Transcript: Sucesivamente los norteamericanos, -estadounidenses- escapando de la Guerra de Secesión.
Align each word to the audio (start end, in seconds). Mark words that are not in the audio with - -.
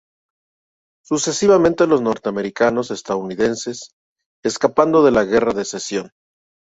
Sucesivamente 1.05 1.85
los 1.85 2.01
norteamericanos, 2.01 2.89
-estadounidenses- 2.89 3.91
escapando 4.43 5.03
de 5.03 5.11
la 5.11 5.25
Guerra 5.25 5.53
de 5.53 5.63
Secesión. 5.63 6.11